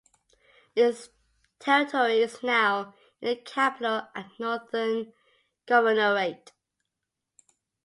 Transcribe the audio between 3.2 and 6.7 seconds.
in the Capital and Northern Governorate.